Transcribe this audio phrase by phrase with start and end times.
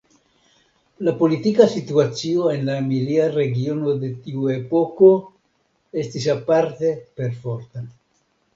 [1.07, 5.13] La politika situacio en la Emilia regiono de tiu epoko
[6.07, 7.89] estis aparte perforta.